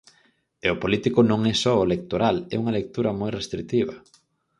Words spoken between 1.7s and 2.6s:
o electoral, é